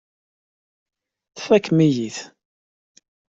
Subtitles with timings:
[1.35, 2.17] Tfakem-iyi-tt.